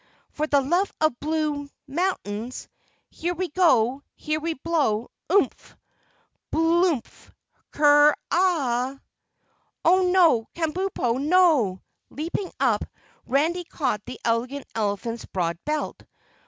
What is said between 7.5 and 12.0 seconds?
Ker AHHHHH!" "Oh, no, Kabumpo! NO!"